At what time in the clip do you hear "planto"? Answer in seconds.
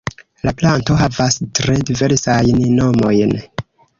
0.61-0.95